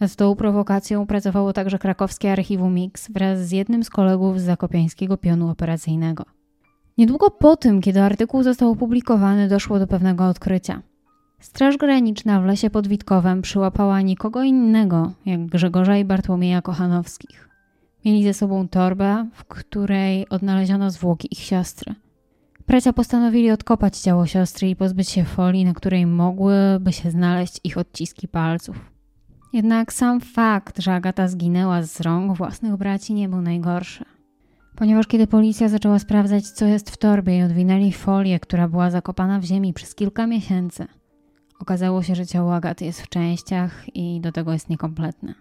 Nad 0.00 0.16
tą 0.16 0.36
prowokacją 0.36 1.06
pracowało 1.06 1.52
także 1.52 1.78
krakowskie 1.78 2.32
archiwum 2.32 2.74
Mix 2.74 3.10
wraz 3.12 3.46
z 3.46 3.50
jednym 3.50 3.84
z 3.84 3.90
kolegów 3.90 4.40
z 4.40 4.44
zakopiańskiego 4.44 5.16
pionu 5.16 5.50
operacyjnego. 5.50 6.24
Niedługo 6.98 7.30
po 7.30 7.56
tym, 7.56 7.80
kiedy 7.80 8.02
artykuł 8.02 8.42
został 8.42 8.70
opublikowany, 8.70 9.48
doszło 9.48 9.78
do 9.78 9.86
pewnego 9.86 10.28
odkrycia. 10.28 10.82
Straż 11.44 11.76
Graniczna 11.76 12.40
w 12.40 12.44
lesie 12.44 12.70
pod 12.70 12.88
Witkowem 12.88 13.42
przyłapała 13.42 14.00
nikogo 14.00 14.42
innego 14.42 15.12
jak 15.26 15.46
Grzegorza 15.46 15.96
i 15.96 16.04
Bartłomieja 16.04 16.62
Kochanowskich. 16.62 17.48
Mieli 18.04 18.24
ze 18.24 18.34
sobą 18.34 18.68
torbę, 18.68 19.28
w 19.34 19.44
której 19.44 20.28
odnaleziono 20.28 20.90
zwłoki 20.90 21.28
ich 21.32 21.38
siostry. 21.38 21.94
Bracia 22.66 22.92
postanowili 22.92 23.50
odkopać 23.50 23.98
ciało 23.98 24.26
siostry 24.26 24.68
i 24.68 24.76
pozbyć 24.76 25.08
się 25.08 25.24
folii, 25.24 25.64
na 25.64 25.74
której 25.74 26.06
mogłyby 26.06 26.92
się 26.92 27.10
znaleźć 27.10 27.60
ich 27.64 27.78
odciski 27.78 28.28
palców. 28.28 28.92
Jednak 29.52 29.92
sam 29.92 30.20
fakt, 30.20 30.82
że 30.82 30.94
Agata 30.94 31.28
zginęła 31.28 31.82
z 31.82 32.00
rąk 32.00 32.36
własnych 32.36 32.76
braci 32.76 33.14
nie 33.14 33.28
był 33.28 33.42
najgorszy. 33.42 34.04
Ponieważ 34.76 35.06
kiedy 35.06 35.26
policja 35.26 35.68
zaczęła 35.68 35.98
sprawdzać, 35.98 36.50
co 36.50 36.66
jest 36.66 36.90
w 36.90 36.96
torbie 36.96 37.38
i 37.38 37.42
odwinęli 37.42 37.92
folię, 37.92 38.40
która 38.40 38.68
była 38.68 38.90
zakopana 38.90 39.40
w 39.40 39.44
ziemi 39.44 39.72
przez 39.72 39.94
kilka 39.94 40.26
miesięcy, 40.26 40.86
okazało 41.60 42.02
się, 42.02 42.14
że 42.14 42.26
ciało 42.26 42.54
Agaty 42.54 42.84
jest 42.84 43.02
w 43.02 43.08
częściach 43.08 43.96
i 43.96 44.20
do 44.20 44.32
tego 44.32 44.52
jest 44.52 44.70
niekompletne. 44.70 45.34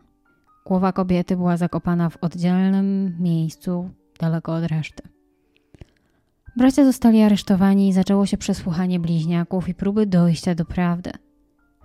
Głowa 0.65 0.91
kobiety 0.91 1.35
była 1.35 1.57
zakopana 1.57 2.09
w 2.09 2.17
oddzielnym 2.21 3.17
miejscu, 3.19 3.89
daleko 4.19 4.53
od 4.53 4.63
reszty. 4.63 5.03
Bracia 6.57 6.85
zostali 6.85 7.21
aresztowani 7.21 7.89
i 7.89 7.93
zaczęło 7.93 8.25
się 8.25 8.37
przesłuchanie 8.37 8.99
bliźniaków 8.99 9.69
i 9.69 9.73
próby 9.73 10.05
dojścia 10.05 10.55
do 10.55 10.65
prawdy. 10.65 11.11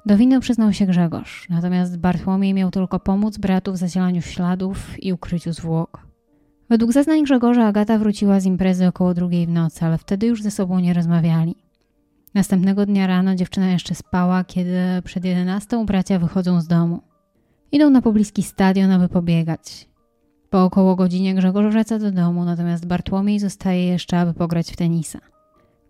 Do 0.06 0.16
winy 0.16 0.40
przyznał 0.40 0.72
się 0.72 0.86
Grzegorz, 0.86 1.46
natomiast 1.50 1.98
Bartłomiej 1.98 2.54
miał 2.54 2.70
tylko 2.70 3.00
pomóc 3.00 3.38
bratu 3.38 3.72
w 3.72 3.76
zacielaniu 3.76 4.22
śladów 4.22 5.02
i 5.02 5.12
ukryciu 5.12 5.52
zwłok. 5.52 6.06
Według 6.70 6.92
zeznań 6.92 7.22
Grzegorza 7.22 7.66
Agata 7.66 7.98
wróciła 7.98 8.40
z 8.40 8.44
imprezy 8.44 8.86
około 8.86 9.14
drugiej 9.14 9.46
w 9.46 9.50
nocy, 9.50 9.84
ale 9.84 9.98
wtedy 9.98 10.26
już 10.26 10.42
ze 10.42 10.50
sobą 10.50 10.78
nie 10.78 10.94
rozmawiali. 10.94 11.67
Następnego 12.34 12.86
dnia 12.86 13.06
rano 13.06 13.34
dziewczyna 13.34 13.70
jeszcze 13.70 13.94
spała, 13.94 14.44
kiedy 14.44 14.78
przed 15.04 15.24
jedenastą 15.24 15.86
bracia 15.86 16.18
wychodzą 16.18 16.60
z 16.60 16.66
domu. 16.66 17.00
Idą 17.72 17.90
na 17.90 18.02
pobliski 18.02 18.42
stadion, 18.42 18.90
aby 18.90 19.08
pobiegać. 19.08 19.88
Po 20.50 20.64
około 20.64 20.96
godzinie 20.96 21.34
Grzegorz 21.34 21.72
wraca 21.72 21.98
do 21.98 22.12
domu, 22.12 22.44
natomiast 22.44 22.86
Bartłomiej 22.86 23.38
zostaje 23.38 23.86
jeszcze, 23.86 24.18
aby 24.20 24.34
pograć 24.34 24.72
w 24.72 24.76
tenisa. 24.76 25.18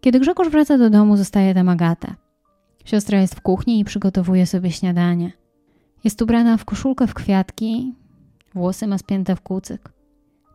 Kiedy 0.01 0.21
Grzegorz 0.21 0.49
wraca 0.49 0.79
do 0.79 0.91
domu, 0.91 1.17
zostaje 1.17 1.55
tam 1.55 1.69
Agata. 1.69 2.15
Siostra 2.85 3.21
jest 3.21 3.35
w 3.35 3.41
kuchni 3.41 3.81
i 3.81 3.85
przygotowuje 3.85 4.47
sobie 4.47 4.73
śniadanie. 4.73 5.33
Jest 6.05 6.23
ubrana 6.23 6.57
w 6.57 6.65
koszulkę 6.65 7.07
w 7.07 7.15
kwiatki, 7.15 7.95
włosy 8.55 8.87
ma 8.87 8.99
spięte 8.99 9.37
w 9.37 9.41
kucyk. 9.41 9.93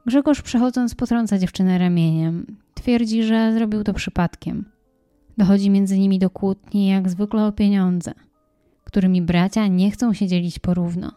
Grzegorz 0.06 0.42
przechodząc 0.42 0.96
potrąca 0.96 1.38
dziewczynę 1.38 1.78
ramieniem. 1.78 2.58
Twierdzi, 2.74 3.24
że 3.24 3.54
zrobił 3.54 3.84
to 3.84 3.94
przypadkiem. 3.94 4.73
Dochodzi 5.38 5.70
między 5.70 6.00
nimi 6.00 6.20
do 6.20 6.30
kłótni, 6.30 6.88
jak 6.88 7.10
zwykle 7.10 7.46
o 7.46 7.52
pieniądze, 7.52 8.13
którymi 8.84 9.22
bracia 9.22 9.68
nie 9.68 9.92
chcą 9.92 10.13
się 10.13 10.28
dzielić 10.28 10.60
porówno. 10.60 11.12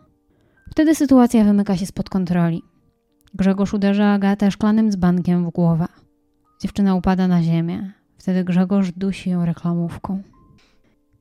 Wtedy 0.70 0.94
sytuacja 0.94 1.44
wymyka 1.44 1.76
się 1.76 1.86
spod 1.86 2.10
kontroli. 2.10 2.62
Grzegorz 3.34 3.74
uderza 3.74 4.06
Agatę 4.06 4.50
szklanym 4.50 4.90
dzbankiem 4.90 5.46
w 5.46 5.50
głowę. 5.50 5.86
Dziewczyna 6.60 6.94
upada 6.94 7.28
na 7.28 7.42
ziemię. 7.42 7.92
Wtedy 8.18 8.44
Grzegorz 8.44 8.92
dusi 8.92 9.30
ją 9.30 9.44
reklamówką. 9.44 10.22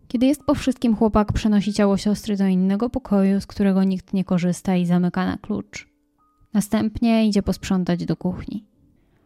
Kiedy 0.07 0.25
jest 0.25 0.43
po 0.43 0.55
wszystkim, 0.55 0.95
chłopak 0.95 1.33
przenosi 1.33 1.73
ciało 1.73 1.97
siostry 1.97 2.37
do 2.37 2.47
innego 2.47 2.89
pokoju, 2.89 3.41
z 3.41 3.47
którego 3.47 3.83
nikt 3.83 4.13
nie 4.13 4.23
korzysta 4.23 4.75
i 4.75 4.85
zamyka 4.85 5.25
na 5.25 5.37
klucz. 5.37 5.87
Następnie 6.53 7.27
idzie 7.27 7.43
posprzątać 7.43 8.05
do 8.05 8.15
kuchni. 8.15 8.65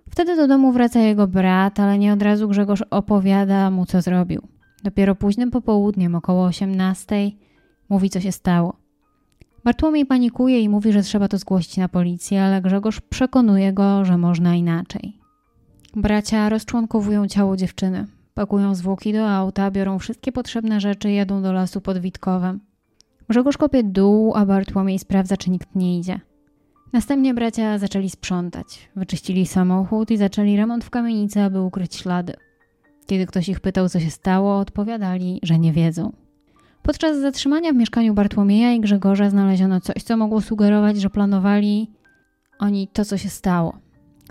Wtedy 0.09 0.35
do 0.35 0.47
domu 0.47 0.71
wraca 0.71 0.99
jego 0.99 1.27
brat, 1.27 1.79
ale 1.79 1.97
nie 1.97 2.13
od 2.13 2.21
razu 2.21 2.47
Grzegorz 2.47 2.81
opowiada 2.81 3.71
mu, 3.71 3.85
co 3.85 4.01
zrobił. 4.01 4.41
Dopiero 4.83 5.15
późnym 5.15 5.51
popołudniem, 5.51 6.15
około 6.15 6.45
18, 6.45 7.31
mówi, 7.89 8.09
co 8.09 8.21
się 8.21 8.31
stało. 8.31 8.73
Bartłomiej 9.63 10.05
panikuje 10.05 10.61
i 10.61 10.69
mówi, 10.69 10.91
że 10.93 11.01
trzeba 11.01 11.27
to 11.27 11.37
zgłosić 11.37 11.77
na 11.77 11.89
policję, 11.89 12.43
ale 12.43 12.61
Grzegorz 12.61 13.01
przekonuje 13.01 13.73
go, 13.73 14.05
że 14.05 14.17
można 14.17 14.55
inaczej. 14.55 15.19
Bracia 15.95 16.49
rozczłonkowują 16.49 17.27
ciało 17.27 17.57
dziewczyny, 17.57 18.07
pakują 18.33 18.75
zwłoki 18.75 19.13
do 19.13 19.29
auta, 19.29 19.71
biorą 19.71 19.99
wszystkie 19.99 20.31
potrzebne 20.31 20.79
rzeczy 20.79 21.11
i 21.11 21.15
jadą 21.15 21.41
do 21.41 21.53
lasu 21.53 21.81
pod 21.81 21.97
Witkowem. 21.97 22.59
Grzegorz 23.29 23.57
kopie 23.57 23.83
dół, 23.83 24.33
a 24.35 24.45
Bartłomiej 24.45 24.99
sprawdza, 24.99 25.37
czy 25.37 25.49
nikt 25.49 25.75
nie 25.75 25.99
idzie. 25.99 26.19
Następnie 26.93 27.33
bracia 27.33 27.77
zaczęli 27.77 28.09
sprzątać. 28.09 28.89
Wyczyścili 28.95 29.45
samochód 29.45 30.11
i 30.11 30.17
zaczęli 30.17 30.57
remont 30.57 30.83
w 30.83 30.89
kamienicy, 30.89 31.41
aby 31.41 31.61
ukryć 31.61 31.95
ślady. 31.95 32.33
Kiedy 33.05 33.25
ktoś 33.25 33.49
ich 33.49 33.59
pytał, 33.59 33.89
co 33.89 33.99
się 33.99 34.09
stało, 34.09 34.57
odpowiadali, 34.57 35.39
że 35.43 35.59
nie 35.59 35.73
wiedzą. 35.73 36.11
Podczas 36.81 37.17
zatrzymania 37.17 37.73
w 37.73 37.75
mieszkaniu 37.75 38.13
Bartłomieja 38.13 38.73
i 38.73 38.79
Grzegorza 38.79 39.29
znaleziono 39.29 39.81
coś, 39.81 40.03
co 40.03 40.17
mogło 40.17 40.41
sugerować, 40.41 40.97
że 40.97 41.09
planowali 41.09 41.91
oni 42.59 42.87
to, 42.87 43.05
co 43.05 43.17
się 43.17 43.29
stało. 43.29 43.77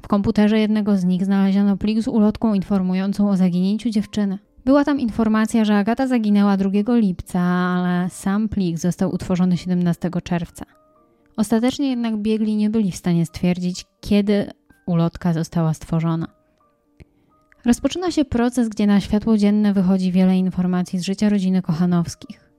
W 0.02 0.08
komputerze 0.08 0.58
jednego 0.58 0.96
z 0.96 1.04
nich 1.04 1.24
znaleziono 1.24 1.76
plik 1.76 2.02
z 2.02 2.08
ulotką 2.08 2.54
informującą 2.54 3.30
o 3.30 3.36
zaginięciu 3.36 3.90
dziewczyny. 3.90 4.38
Była 4.64 4.84
tam 4.84 5.00
informacja, 5.00 5.64
że 5.64 5.76
Agata 5.76 6.06
zaginęła 6.06 6.56
2 6.56 6.70
lipca, 6.88 7.40
ale 7.40 8.10
sam 8.10 8.48
plik 8.48 8.78
został 8.78 9.14
utworzony 9.14 9.56
17 9.56 10.10
czerwca. 10.24 10.64
Ostatecznie 11.38 11.90
jednak 11.90 12.16
biegli 12.16 12.56
nie 12.56 12.70
byli 12.70 12.92
w 12.92 12.96
stanie 12.96 13.26
stwierdzić, 13.26 13.84
kiedy 14.00 14.50
ulotka 14.86 15.32
została 15.32 15.74
stworzona. 15.74 16.26
Rozpoczyna 17.64 18.10
się 18.10 18.24
proces, 18.24 18.68
gdzie 18.68 18.86
na 18.86 19.00
światło 19.00 19.36
dzienne 19.36 19.72
wychodzi 19.72 20.12
wiele 20.12 20.38
informacji 20.38 20.98
z 20.98 21.02
życia 21.02 21.28
rodziny 21.28 21.62
Kochanowskich. 21.62 22.50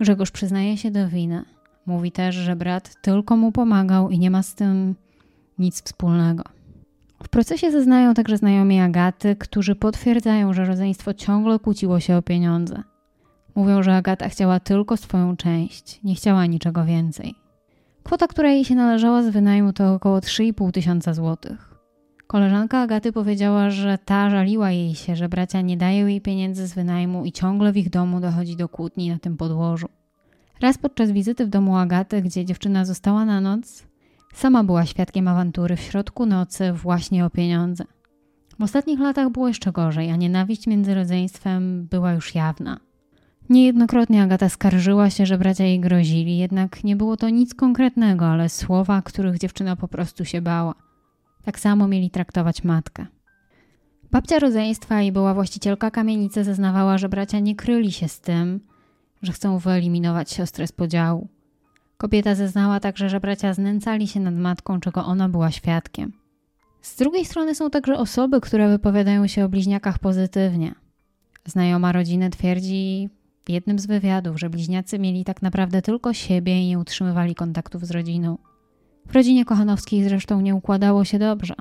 Grzegorz 0.00 0.30
przyznaje 0.30 0.76
się 0.76 0.90
do 0.90 1.08
winy. 1.08 1.44
Mówi 1.86 2.12
też, 2.12 2.34
że 2.34 2.56
brat 2.56 3.02
tylko 3.02 3.36
mu 3.36 3.52
pomagał 3.52 4.10
i 4.10 4.18
nie 4.18 4.30
ma 4.30 4.42
z 4.42 4.54
tym 4.54 4.94
nic 5.58 5.82
wspólnego. 5.82 6.42
W 7.22 7.28
procesie 7.28 7.70
zeznają 7.70 8.14
także 8.14 8.36
znajomi 8.36 8.80
Agaty, 8.80 9.36
którzy 9.36 9.74
potwierdzają, 9.74 10.52
że 10.52 10.64
rodzeństwo 10.64 11.14
ciągle 11.14 11.58
kłóciło 11.58 12.00
się 12.00 12.16
o 12.16 12.22
pieniądze. 12.22 12.82
Mówią, 13.54 13.82
że 13.82 13.96
Agata 13.96 14.28
chciała 14.28 14.60
tylko 14.60 14.96
swoją 14.96 15.36
część, 15.36 16.00
nie 16.04 16.14
chciała 16.14 16.46
niczego 16.46 16.84
więcej. 16.84 17.41
Kwota, 18.02 18.26
która 18.26 18.50
jej 18.50 18.64
się 18.64 18.74
należała 18.74 19.22
z 19.22 19.28
wynajmu 19.28 19.72
to 19.72 19.94
około 19.94 20.18
3,5 20.18 20.70
tysiąca 20.70 21.14
złotych. 21.14 21.74
Koleżanka 22.26 22.80
Agaty 22.80 23.12
powiedziała, 23.12 23.70
że 23.70 23.98
ta 24.04 24.30
żaliła 24.30 24.70
jej 24.70 24.94
się, 24.94 25.16
że 25.16 25.28
bracia 25.28 25.60
nie 25.60 25.76
dają 25.76 26.06
jej 26.06 26.20
pieniędzy 26.20 26.66
z 26.66 26.74
wynajmu 26.74 27.24
i 27.24 27.32
ciągle 27.32 27.72
w 27.72 27.76
ich 27.76 27.90
domu 27.90 28.20
dochodzi 28.20 28.56
do 28.56 28.68
kłótni 28.68 29.08
na 29.08 29.18
tym 29.18 29.36
podłożu. 29.36 29.88
Raz 30.60 30.78
podczas 30.78 31.10
wizyty 31.10 31.46
w 31.46 31.48
domu 31.48 31.76
Agaty, 31.76 32.22
gdzie 32.22 32.44
dziewczyna 32.44 32.84
została 32.84 33.24
na 33.24 33.40
noc, 33.40 33.86
sama 34.34 34.64
była 34.64 34.86
świadkiem 34.86 35.28
awantury 35.28 35.76
w 35.76 35.80
środku 35.80 36.26
nocy 36.26 36.72
właśnie 36.72 37.24
o 37.24 37.30
pieniądze. 37.30 37.84
W 38.58 38.62
ostatnich 38.62 39.00
latach 39.00 39.30
było 39.30 39.48
jeszcze 39.48 39.72
gorzej, 39.72 40.10
a 40.10 40.16
nienawiść 40.16 40.66
między 40.66 40.94
rodzeństwem 40.94 41.86
była 41.90 42.12
już 42.12 42.34
jawna. 42.34 42.80
Niejednokrotnie 43.52 44.22
Agata 44.22 44.48
skarżyła 44.48 45.10
się, 45.10 45.26
że 45.26 45.38
bracia 45.38 45.64
jej 45.64 45.80
grozili, 45.80 46.38
jednak 46.38 46.84
nie 46.84 46.96
było 46.96 47.16
to 47.16 47.28
nic 47.28 47.54
konkretnego, 47.54 48.26
ale 48.26 48.48
słowa, 48.48 49.02
których 49.02 49.38
dziewczyna 49.38 49.76
po 49.76 49.88
prostu 49.88 50.24
się 50.24 50.42
bała. 50.42 50.74
Tak 51.44 51.60
samo 51.60 51.88
mieli 51.88 52.10
traktować 52.10 52.64
matkę. 52.64 53.06
Babcia 54.10 54.38
rodzeństwa 54.38 55.02
i 55.02 55.12
była 55.12 55.34
właścicielka 55.34 55.90
kamienicy 55.90 56.44
zeznawała, 56.44 56.98
że 56.98 57.08
bracia 57.08 57.38
nie 57.38 57.56
kryli 57.56 57.92
się 57.92 58.08
z 58.08 58.20
tym, 58.20 58.60
że 59.22 59.32
chcą 59.32 59.58
wyeliminować 59.58 60.30
siostrę 60.30 60.66
z 60.66 60.72
podziału. 60.72 61.28
Kobieta 61.96 62.34
zeznała 62.34 62.80
także, 62.80 63.08
że 63.08 63.20
bracia 63.20 63.54
znęcali 63.54 64.08
się 64.08 64.20
nad 64.20 64.34
matką, 64.34 64.80
czego 64.80 65.04
ona 65.04 65.28
była 65.28 65.50
świadkiem. 65.50 66.12
Z 66.82 66.96
drugiej 66.96 67.24
strony 67.24 67.54
są 67.54 67.70
także 67.70 67.98
osoby, 67.98 68.40
które 68.40 68.68
wypowiadają 68.68 69.26
się 69.26 69.44
o 69.44 69.48
bliźniakach 69.48 69.98
pozytywnie. 69.98 70.74
Znajoma 71.44 71.92
rodziny 71.92 72.30
twierdzi 72.30 73.08
jednym 73.48 73.78
z 73.78 73.86
wywiadów, 73.86 74.40
że 74.40 74.50
bliźniacy 74.50 74.98
mieli 74.98 75.24
tak 75.24 75.42
naprawdę 75.42 75.82
tylko 75.82 76.12
siebie 76.12 76.62
i 76.62 76.68
nie 76.68 76.78
utrzymywali 76.78 77.34
kontaktów 77.34 77.86
z 77.86 77.90
rodziną. 77.90 78.38
W 79.06 79.14
rodzinie 79.14 79.44
Kochanowskiej 79.44 80.04
zresztą 80.04 80.40
nie 80.40 80.54
układało 80.54 81.04
się 81.04 81.18
dobrze. 81.18 81.54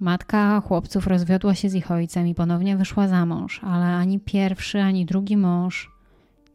Matka 0.00 0.60
chłopców 0.60 1.06
rozwiodła 1.06 1.54
się 1.54 1.68
z 1.70 1.74
ich 1.74 1.90
ojcem 1.90 2.26
i 2.26 2.34
ponownie 2.34 2.76
wyszła 2.76 3.08
za 3.08 3.26
mąż, 3.26 3.60
ale 3.64 3.84
ani 3.84 4.20
pierwszy, 4.20 4.80
ani 4.80 5.06
drugi 5.06 5.36
mąż 5.36 5.90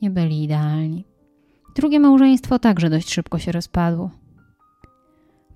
nie 0.02 0.10
byli 0.10 0.44
idealni. 0.44 1.06
Drugie 1.76 2.00
małżeństwo 2.00 2.60
także 2.60 2.90
dość 2.90 3.14
szybko 3.14 3.40
się 3.40 3.52
rozpadło. 3.52 4.12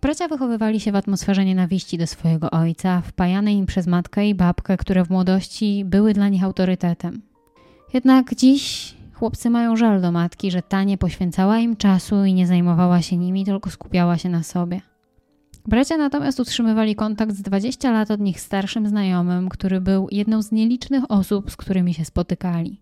Bracia 0.01 0.27
wychowywali 0.27 0.79
się 0.79 0.91
w 0.91 0.95
atmosferze 0.95 1.45
nienawiści 1.45 1.97
do 1.97 2.07
swojego 2.07 2.51
ojca, 2.51 3.01
wpajanej 3.01 3.55
im 3.55 3.65
przez 3.65 3.87
matkę 3.87 4.27
i 4.27 4.35
babkę, 4.35 4.77
które 4.77 5.05
w 5.05 5.09
młodości 5.09 5.85
były 5.85 6.13
dla 6.13 6.29
nich 6.29 6.43
autorytetem. 6.43 7.21
Jednak 7.93 8.35
dziś 8.35 8.95
chłopcy 9.13 9.49
mają 9.49 9.75
żal 9.75 10.01
do 10.01 10.11
matki, 10.11 10.51
że 10.51 10.61
ta 10.61 10.83
nie 10.83 10.97
poświęcała 10.97 11.59
im 11.59 11.75
czasu 11.75 12.25
i 12.25 12.33
nie 12.33 12.47
zajmowała 12.47 13.01
się 13.01 13.17
nimi, 13.17 13.45
tylko 13.45 13.69
skupiała 13.69 14.17
się 14.17 14.29
na 14.29 14.43
sobie. 14.43 14.81
Bracia 15.67 15.97
natomiast 15.97 16.39
utrzymywali 16.39 16.95
kontakt 16.95 17.35
z 17.35 17.41
20 17.41 17.91
lat 17.91 18.11
od 18.11 18.19
nich 18.19 18.41
starszym 18.41 18.87
znajomym, 18.87 19.49
który 19.49 19.81
był 19.81 20.07
jedną 20.11 20.41
z 20.41 20.51
nielicznych 20.51 21.11
osób, 21.11 21.51
z 21.51 21.55
którymi 21.55 21.93
się 21.93 22.05
spotykali. 22.05 22.79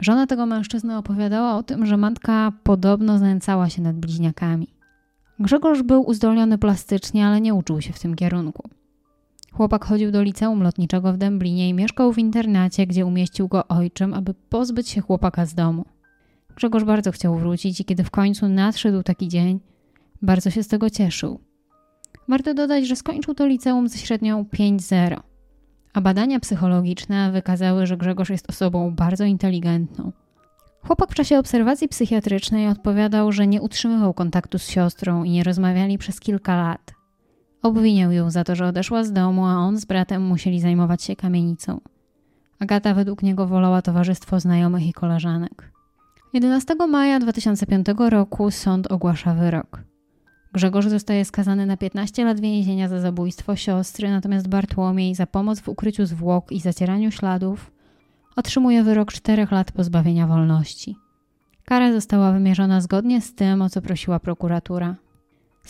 Żona 0.00 0.26
tego 0.26 0.46
mężczyzny 0.46 0.96
opowiadała 0.96 1.56
o 1.56 1.62
tym, 1.62 1.86
że 1.86 1.96
matka 1.96 2.52
podobno 2.62 3.18
znęcała 3.18 3.68
się 3.68 3.82
nad 3.82 3.96
bliźniakami. 3.96 4.68
Grzegorz 5.40 5.82
był 5.82 6.02
uzdolniony 6.02 6.58
plastycznie, 6.58 7.26
ale 7.26 7.40
nie 7.40 7.54
uczył 7.54 7.80
się 7.80 7.92
w 7.92 8.00
tym 8.00 8.14
kierunku. 8.14 8.68
Chłopak 9.52 9.84
chodził 9.84 10.10
do 10.10 10.22
liceum 10.22 10.62
lotniczego 10.62 11.12
w 11.12 11.16
Dęblinie 11.16 11.68
i 11.68 11.74
mieszkał 11.74 12.12
w 12.12 12.18
internacie, 12.18 12.86
gdzie 12.86 13.06
umieścił 13.06 13.48
go 13.48 13.68
ojczym, 13.68 14.14
aby 14.14 14.34
pozbyć 14.34 14.88
się 14.88 15.00
chłopaka 15.00 15.46
z 15.46 15.54
domu. 15.54 15.84
Grzegorz 16.56 16.84
bardzo 16.84 17.12
chciał 17.12 17.38
wrócić 17.38 17.80
i 17.80 17.84
kiedy 17.84 18.04
w 18.04 18.10
końcu 18.10 18.48
nadszedł 18.48 19.02
taki 19.02 19.28
dzień, 19.28 19.60
bardzo 20.22 20.50
się 20.50 20.62
z 20.62 20.68
tego 20.68 20.90
cieszył. 20.90 21.40
Warto 22.28 22.54
dodać, 22.54 22.86
że 22.86 22.96
skończył 22.96 23.34
to 23.34 23.46
liceum 23.46 23.88
ze 23.88 23.98
średnią 23.98 24.44
5-0, 24.44 25.20
a 25.92 26.00
badania 26.00 26.40
psychologiczne 26.40 27.32
wykazały, 27.32 27.86
że 27.86 27.96
Grzegorz 27.96 28.30
jest 28.30 28.50
osobą 28.50 28.94
bardzo 28.94 29.24
inteligentną. 29.24 30.12
Chłopak 30.86 31.10
w 31.10 31.14
czasie 31.14 31.38
obserwacji 31.38 31.88
psychiatrycznej 31.88 32.68
odpowiadał, 32.68 33.32
że 33.32 33.46
nie 33.46 33.62
utrzymywał 33.62 34.14
kontaktu 34.14 34.58
z 34.58 34.68
siostrą 34.68 35.24
i 35.24 35.30
nie 35.30 35.44
rozmawiali 35.44 35.98
przez 35.98 36.20
kilka 36.20 36.56
lat. 36.56 36.99
Obwiniał 37.62 38.12
ją 38.12 38.30
za 38.30 38.44
to, 38.44 38.54
że 38.54 38.66
odeszła 38.66 39.04
z 39.04 39.12
domu, 39.12 39.46
a 39.46 39.54
on 39.54 39.78
z 39.78 39.84
bratem 39.84 40.22
musieli 40.22 40.60
zajmować 40.60 41.02
się 41.02 41.16
kamienicą. 41.16 41.80
Agata 42.58 42.94
według 42.94 43.22
niego 43.22 43.46
wolała 43.46 43.82
towarzystwo 43.82 44.40
znajomych 44.40 44.86
i 44.86 44.92
koleżanek. 44.92 45.72
11 46.32 46.74
maja 46.88 47.20
2005 47.20 47.86
roku 47.98 48.50
sąd 48.50 48.92
ogłasza 48.92 49.34
wyrok. 49.34 49.82
Grzegorz 50.52 50.86
zostaje 50.86 51.24
skazany 51.24 51.66
na 51.66 51.76
15 51.76 52.24
lat 52.24 52.40
więzienia 52.40 52.88
za 52.88 53.00
zabójstwo 53.00 53.56
siostry, 53.56 54.10
natomiast 54.10 54.48
Bartłomiej 54.48 55.14
za 55.14 55.26
pomoc 55.26 55.60
w 55.60 55.68
ukryciu 55.68 56.06
zwłok 56.06 56.52
i 56.52 56.60
zacieraniu 56.60 57.10
śladów 57.10 57.70
otrzymuje 58.36 58.84
wyrok 58.84 59.12
4 59.12 59.46
lat 59.50 59.72
pozbawienia 59.72 60.26
wolności. 60.26 60.96
Kara 61.64 61.92
została 61.92 62.32
wymierzona 62.32 62.80
zgodnie 62.80 63.20
z 63.20 63.34
tym, 63.34 63.62
o 63.62 63.70
co 63.70 63.82
prosiła 63.82 64.20
prokuratura. 64.20 64.96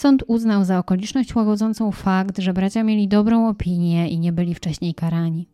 Sąd 0.00 0.24
uznał 0.26 0.64
za 0.64 0.78
okoliczność 0.78 1.34
łagodzącą 1.34 1.92
fakt, 1.92 2.38
że 2.38 2.52
bracia 2.52 2.82
mieli 2.82 3.08
dobrą 3.08 3.48
opinię 3.48 4.08
i 4.08 4.18
nie 4.18 4.32
byli 4.32 4.54
wcześniej 4.54 4.94
karani. 4.94 5.48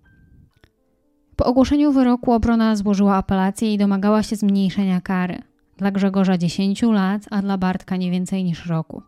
Po 1.37 1.45
ogłoszeniu 1.45 1.93
wyroku 1.93 2.33
obrona 2.33 2.77
złożyła 2.77 3.17
apelację 3.17 3.75
i 3.75 3.79
domagała 3.79 4.23
się 4.23 4.37
zmniejszenia 4.37 5.01
kary. 5.01 5.43
Dla 5.77 5.91
Grzegorza 5.91 6.39
10 6.39 6.83
lat, 6.83 7.23
a 7.31 7.43
dla 7.43 7.59
Bartka 7.59 7.97
nie 7.97 8.11
więcej 8.11 8.45
niż 8.45 8.67
roku. 8.67 9.03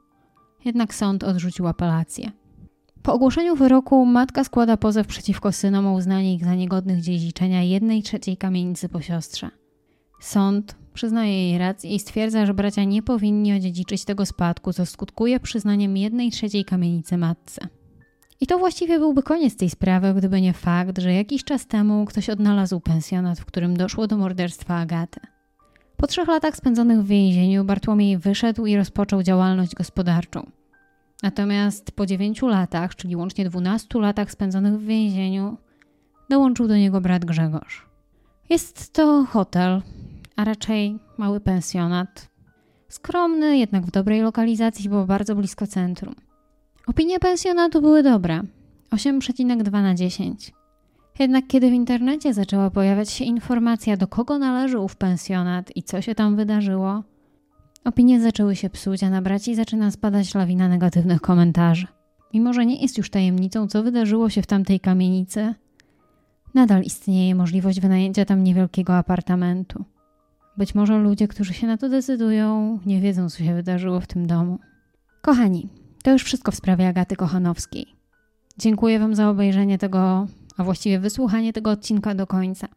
Jednak 0.64 0.94
sąd 0.94 1.24
odrzucił 1.24 1.68
apelację. 1.68 2.30
Po 3.02 3.12
ogłoszeniu 3.12 3.56
wyroku 3.56 4.06
matka 4.06 4.44
składa 4.44 4.76
pozew 4.76 5.06
przeciwko 5.06 5.52
synom 5.52 5.86
o 5.86 5.92
uznanie 5.92 6.34
ich 6.34 6.44
za 6.44 6.54
niegodnych 6.54 7.00
dziedziczenia 7.00 7.62
jednej 7.62 8.02
trzeciej 8.02 8.36
kamienicy 8.36 8.88
po 8.88 9.00
siostrze. 9.00 9.50
Sąd 10.20 10.76
przyznaje 10.98 11.50
jej 11.50 11.58
rację 11.58 11.90
i 11.90 11.98
stwierdza, 11.98 12.46
że 12.46 12.54
bracia 12.54 12.84
nie 12.84 13.02
powinni 13.02 13.52
odziedziczyć 13.52 14.04
tego 14.04 14.26
spadku, 14.26 14.72
co 14.72 14.86
skutkuje 14.86 15.40
przyznaniem 15.40 15.96
jednej 15.96 16.30
trzeciej 16.30 16.64
kamienicy 16.64 17.16
matce. 17.16 17.68
I 18.40 18.46
to 18.46 18.58
właściwie 18.58 18.98
byłby 18.98 19.22
koniec 19.22 19.56
tej 19.56 19.70
sprawy, 19.70 20.14
gdyby 20.14 20.40
nie 20.40 20.52
fakt, 20.52 20.98
że 20.98 21.12
jakiś 21.14 21.44
czas 21.44 21.66
temu 21.66 22.04
ktoś 22.04 22.30
odnalazł 22.30 22.80
pensjonat, 22.80 23.40
w 23.40 23.44
którym 23.44 23.76
doszło 23.76 24.06
do 24.06 24.16
morderstwa 24.16 24.76
Agaty. 24.76 25.20
Po 25.96 26.06
trzech 26.06 26.28
latach 26.28 26.56
spędzonych 26.56 27.02
w 27.02 27.06
więzieniu 27.06 27.64
Bartłomiej 27.64 28.18
wyszedł 28.18 28.66
i 28.66 28.76
rozpoczął 28.76 29.22
działalność 29.22 29.74
gospodarczą. 29.74 30.50
Natomiast 31.22 31.92
po 31.92 32.06
dziewięciu 32.06 32.48
latach, 32.48 32.96
czyli 32.96 33.16
łącznie 33.16 33.50
12 33.50 34.00
latach 34.00 34.30
spędzonych 34.30 34.74
w 34.74 34.86
więzieniu, 34.86 35.56
dołączył 36.30 36.68
do 36.68 36.76
niego 36.76 37.00
brat 37.00 37.24
Grzegorz. 37.24 37.86
Jest 38.50 38.92
to 38.92 39.24
hotel, 39.24 39.82
a 40.38 40.44
raczej 40.44 40.98
mały 41.16 41.40
pensjonat. 41.40 42.28
Skromny, 42.88 43.58
jednak 43.58 43.86
w 43.86 43.90
dobrej 43.90 44.20
lokalizacji, 44.20 44.90
bo 44.90 45.06
bardzo 45.06 45.34
blisko 45.34 45.66
centrum. 45.66 46.14
Opinie 46.86 47.18
pensjonatu 47.18 47.80
były 47.80 48.02
dobre 48.02 48.42
8,2 48.90 49.72
na 49.72 49.94
10. 49.94 50.52
Jednak 51.18 51.46
kiedy 51.46 51.70
w 51.70 51.72
internecie 51.72 52.34
zaczęła 52.34 52.70
pojawiać 52.70 53.10
się 53.10 53.24
informacja, 53.24 53.96
do 53.96 54.06
kogo 54.06 54.38
należy 54.38 54.78
ów 54.78 54.96
pensjonat 54.96 55.76
i 55.76 55.82
co 55.82 56.02
się 56.02 56.14
tam 56.14 56.36
wydarzyło, 56.36 57.02
opinie 57.84 58.20
zaczęły 58.20 58.56
się 58.56 58.70
psuć, 58.70 59.02
a 59.02 59.10
na 59.10 59.22
braci 59.22 59.54
zaczyna 59.54 59.90
spadać 59.90 60.34
lawina 60.34 60.68
negatywnych 60.68 61.20
komentarzy. 61.20 61.86
Mimo, 62.34 62.52
że 62.52 62.66
nie 62.66 62.82
jest 62.82 62.98
już 62.98 63.10
tajemnicą, 63.10 63.68
co 63.68 63.82
wydarzyło 63.82 64.30
się 64.30 64.42
w 64.42 64.46
tamtej 64.46 64.80
kamienicy, 64.80 65.54
nadal 66.54 66.82
istnieje 66.82 67.34
możliwość 67.34 67.80
wynajęcia 67.80 68.24
tam 68.24 68.44
niewielkiego 68.44 68.96
apartamentu. 68.96 69.84
Być 70.58 70.74
może 70.74 70.98
ludzie, 70.98 71.28
którzy 71.28 71.54
się 71.54 71.66
na 71.66 71.76
to 71.76 71.88
decydują, 71.88 72.78
nie 72.86 73.00
wiedzą, 73.00 73.30
co 73.30 73.38
się 73.38 73.54
wydarzyło 73.54 74.00
w 74.00 74.06
tym 74.06 74.26
domu. 74.26 74.58
Kochani, 75.22 75.68
to 76.02 76.12
już 76.12 76.24
wszystko 76.24 76.52
w 76.52 76.54
sprawie 76.54 76.88
Agaty 76.88 77.16
Kochanowskiej. 77.16 77.86
Dziękuję 78.58 78.98
Wam 78.98 79.14
za 79.14 79.30
obejrzenie 79.30 79.78
tego, 79.78 80.26
a 80.56 80.64
właściwie 80.64 81.00
wysłuchanie 81.00 81.52
tego 81.52 81.70
odcinka 81.70 82.14
do 82.14 82.26
końca. 82.26 82.68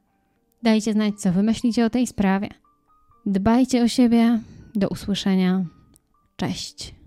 Dajcie 0.63 0.93
znać, 0.93 1.15
co 1.19 1.31
Wy 1.31 1.43
myślicie 1.43 1.85
o 1.85 1.89
tej 1.89 2.07
sprawie. 2.07 2.49
Dbajcie 3.25 3.83
o 3.83 3.87
siebie. 3.87 4.39
Do 4.75 4.89
usłyszenia. 4.89 5.65
Cześć. 6.35 7.00